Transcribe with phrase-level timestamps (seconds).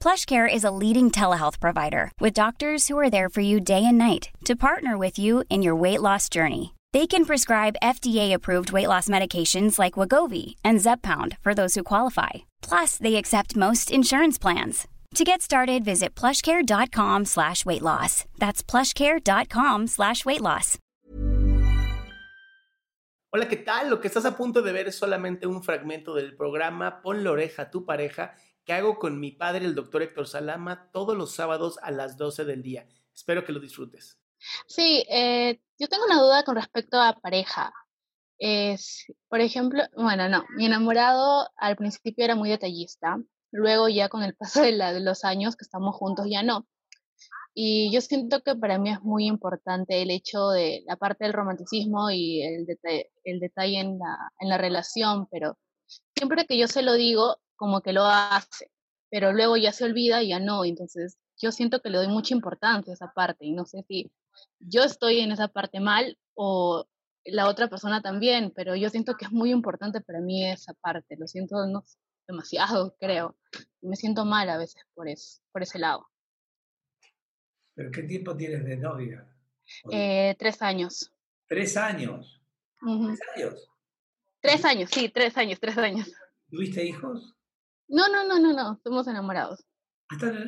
[0.00, 3.98] PlushCare is a leading telehealth provider with doctors who are there for you day and
[3.98, 6.74] night to partner with you in your weight loss journey.
[6.94, 12.30] They can prescribe FDA-approved weight loss medications like Wagovi and Zepbound for those who qualify.
[12.62, 14.88] Plus, they accept most insurance plans.
[15.16, 18.24] To get started, visit plushcare.com slash weight loss.
[18.38, 20.78] That's plushcare.com slash weight loss.
[23.32, 23.90] Hola, ¿qué tal?
[23.90, 27.30] Lo que estás a punto de ver es solamente un fragmento del programa Pon la
[27.30, 28.34] oreja a tu pareja
[28.70, 32.44] que hago con mi padre, el doctor Héctor Salama, todos los sábados a las 12
[32.44, 32.86] del día.
[33.12, 34.16] Espero que lo disfrutes.
[34.68, 37.74] Sí, eh, yo tengo una duda con respecto a pareja.
[38.38, 44.22] Es, por ejemplo, bueno, no, mi enamorado al principio era muy detallista, luego ya con
[44.22, 46.68] el paso de, la, de los años que estamos juntos ya no.
[47.52, 51.32] Y yo siento que para mí es muy importante el hecho de la parte del
[51.32, 55.58] romanticismo y el, detalle, el detalle en la, en la relación, pero
[56.14, 58.70] siempre que yo se lo digo, como que lo hace,
[59.10, 60.64] pero luego ya se olvida y ya no.
[60.64, 64.10] Entonces, yo siento que le doy mucha importancia a esa parte y no sé si
[64.60, 66.86] yo estoy en esa parte mal o
[67.22, 71.18] la otra persona también, pero yo siento que es muy importante para mí esa parte.
[71.18, 71.84] Lo siento no,
[72.26, 73.36] demasiado, creo.
[73.82, 76.08] Me siento mal a veces por, eso, por ese lado.
[77.74, 79.28] ¿Pero qué tiempo tienes de novia?
[79.92, 81.12] Eh, tres años.
[81.46, 82.40] ¿Tres años?
[82.80, 83.68] ¿Tres años?
[84.40, 86.10] Tres años, sí, tres años, tres años.
[86.48, 87.36] ¿Tuviste hijos?
[87.90, 89.66] No, no, no, no, no, somos enamorados.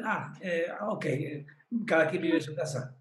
[0.04, 1.06] Ah, eh, ok,
[1.86, 2.96] cada quien vive en su casa.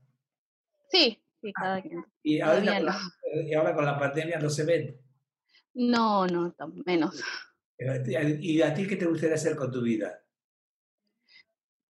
[0.90, 2.06] Sí, sí, ah, cada quien.
[2.24, 3.00] ¿Y ahora, con la,
[3.34, 5.00] eh, y ahora con la pandemia no se ven?
[5.76, 7.24] No, no, menos.
[7.78, 10.24] ¿Y a ti qué te gustaría hacer con tu vida?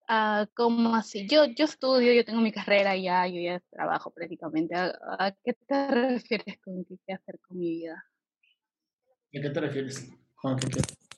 [0.09, 1.28] Ah, ¿Cómo así?
[1.28, 4.75] Yo, yo estudio, yo tengo mi carrera ya, yo ya trabajo prácticamente.
[4.75, 8.05] ¿A, qué te refieres con qué, hacer con mi vida?
[9.06, 10.10] ¿A qué te refieres?
[10.34, 11.09] ¿Con qué te...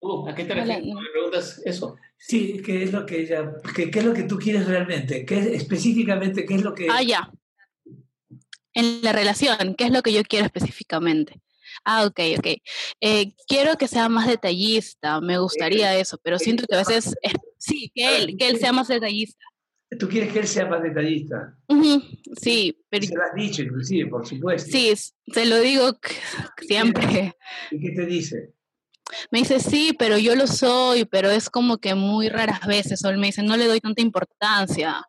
[0.00, 0.84] Uh, ¿A qué te refieres?
[0.84, 1.96] ¿Me preguntas eso?
[2.16, 5.24] Sí, ¿qué es lo que ella, qué, qué, es lo que tú quieres realmente?
[5.24, 6.88] ¿Qué específicamente qué es lo que?
[6.90, 7.30] Ah, ya.
[8.74, 11.40] En la relación, ¿qué es lo que yo quiero específicamente?
[11.84, 12.46] Ah, ok, ok.
[13.00, 17.14] Eh, quiero que sea más detallista, me gustaría eso, pero siento que a veces,
[17.58, 19.44] sí, que él, que él sea más detallista.
[19.96, 21.56] ¿Tú quieres que él sea más detallista?
[22.40, 23.06] sí, pero...
[23.06, 24.70] Se lo has dicho inclusive, por supuesto.
[24.70, 25.98] Sí, se lo digo
[26.60, 27.34] siempre.
[27.70, 28.52] ¿Y qué te dice?
[29.30, 33.02] Me dice, sí, pero yo lo soy, pero es como que muy raras veces.
[33.04, 35.02] O él me dice, no le doy tanta importancia.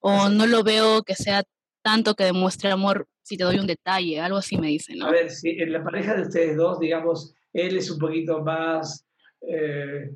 [0.00, 1.42] O no lo veo que sea
[1.82, 4.20] tanto que demuestre amor si te doy un detalle.
[4.20, 5.06] Algo así me dice, ¿no?
[5.06, 9.06] A ver, si en la pareja de ustedes dos, digamos, él es un poquito más...
[9.48, 10.10] Eh,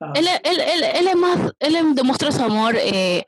[0.00, 0.12] ah.
[0.14, 3.24] él, él, él, él, es más, él demuestra su amor eh,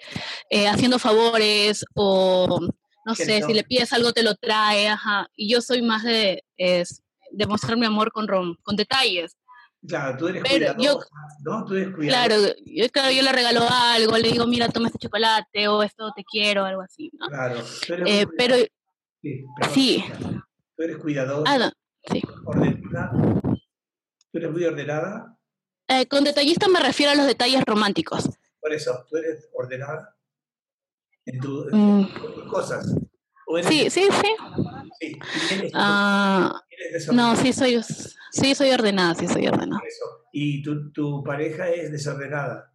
[0.50, 2.60] eh, haciendo favores o
[3.04, 5.28] no sé, si le pides algo te lo trae, ajá.
[5.34, 7.02] Y yo soy más de, es,
[7.32, 8.26] demostrar mi amor con,
[8.62, 9.34] con detalles.
[9.86, 11.08] Claro, tú eres cuidadosa,
[11.42, 11.64] ¿no?
[11.64, 11.94] Tú eres.
[11.94, 12.34] Claro
[12.66, 16.24] yo, claro, yo le regalo algo, le digo, mira, toma este chocolate o esto te
[16.24, 17.28] quiero, algo así, ¿no?
[17.28, 17.62] Claro,
[18.06, 18.56] eh, pero...
[19.22, 20.04] Sí, sí.
[20.76, 21.50] Tú eres cuidadosa.
[21.50, 21.72] Ah, no.
[22.12, 22.22] sí.
[22.44, 23.10] Ordenada.
[24.30, 25.37] ¿Tú eres muy ordenada?
[25.88, 28.28] Eh, con detallista me refiero a los detalles románticos.
[28.60, 30.16] Por eso, ¿tú eres ordenada
[31.24, 32.14] en, tu, en mm.
[32.14, 32.94] tus cosas?
[33.66, 34.36] Sí, sí, sí.
[35.00, 35.70] sí.
[35.72, 36.62] Ah,
[37.12, 37.82] no, sí soy,
[38.30, 39.82] sí soy ordenada, sí soy ordenada.
[40.32, 42.70] ¿Y tu, tu pareja es desordenada?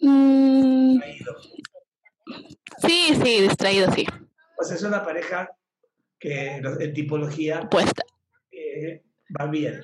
[0.00, 1.00] Mm,
[2.78, 4.06] sí, sí, distraído, sí.
[4.58, 5.50] O sea, es una pareja
[6.18, 8.02] que en tipología Puesta.
[8.50, 9.02] Eh,
[9.38, 9.82] va bien,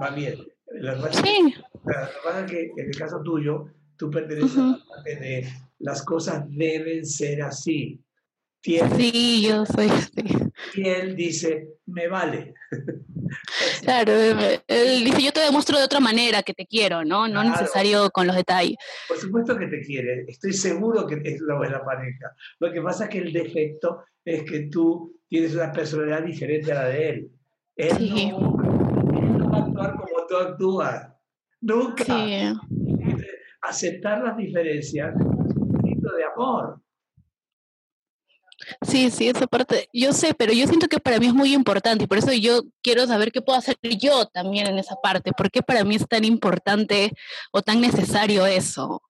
[0.00, 0.53] va bien.
[0.80, 1.54] La sí.
[1.84, 3.66] La que en el caso tuyo,
[3.96, 5.48] tú perteneces a la parte de
[5.78, 8.04] las cosas deben ser así
[8.64, 10.12] sí, yo soy así.
[10.74, 12.54] Y él dice, me vale.
[13.82, 17.28] claro, él dice, yo te demuestro de otra manera que te quiero, ¿no?
[17.28, 18.76] No necesario con los detalles.
[19.08, 22.32] Por supuesto que te quiere, estoy seguro que es lo de la pareja.
[22.58, 26.74] Lo que pasa es que el defecto es que tú tienes una personalidad diferente a
[26.74, 27.30] la de él.
[27.76, 28.73] Él no,
[29.54, 31.08] a actuar como tú actúas.
[31.60, 32.04] Nunca.
[32.04, 32.54] Sí.
[33.62, 36.80] aceptar las diferencias es de amor.
[38.82, 42.04] Sí, sí, esa parte, yo sé, pero yo siento que para mí es muy importante
[42.04, 45.50] y por eso yo quiero saber qué puedo hacer yo también en esa parte, por
[45.50, 47.12] qué para mí es tan importante
[47.52, 49.02] o tan necesario eso.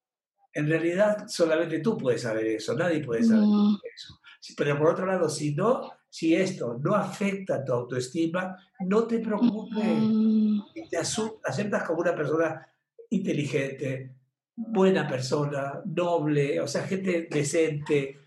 [0.53, 3.77] En realidad solamente tú puedes saber eso, nadie puede saber mm.
[3.95, 4.21] eso.
[4.57, 9.85] Pero por otro lado, si no, si esto no afecta tu autoestima, no te preocupes.
[9.85, 10.61] Mm.
[10.91, 12.67] te aceptas como una persona
[13.11, 14.15] inteligente,
[14.57, 18.19] buena persona, noble, o sea, gente decente,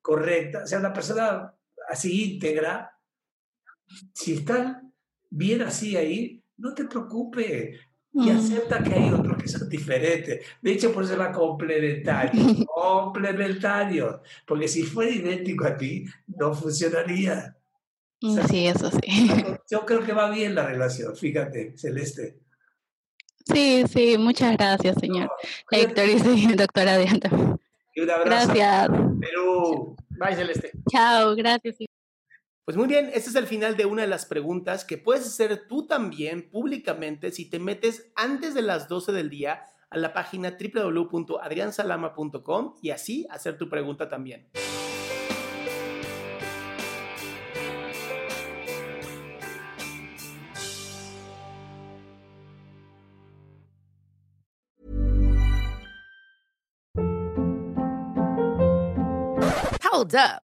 [0.00, 1.54] correcta, o sea, una persona
[1.88, 2.92] así íntegra,
[4.14, 4.92] si están
[5.28, 7.78] bien así ahí, no te preocupes
[8.12, 8.36] y mm.
[8.36, 10.44] acepta que hay otros que son diferentes.
[10.60, 17.56] De hecho, por eso la complementario, complementario, porque si fuera idéntico a ti, no funcionaría.
[18.20, 19.30] Sí, eso sí.
[19.70, 22.38] Yo creo que va bien la relación, fíjate, Celeste.
[23.46, 25.30] Sí, sí, muchas gracias, señor
[25.70, 27.58] Héctor y doctora Diana.
[27.94, 28.52] Y un abrazo.
[28.54, 28.88] Gracias.
[29.20, 29.96] Perú.
[30.10, 30.70] Bye, Celeste.
[30.90, 31.76] Chao, gracias.
[32.70, 35.66] Pues muy bien, este es el final de una de las preguntas que puedes hacer
[35.66, 40.56] tú también públicamente si te metes antes de las 12 del día a la página
[40.56, 44.48] www.adriansalama.com y así hacer tu pregunta también.
[59.92, 60.49] Hold up.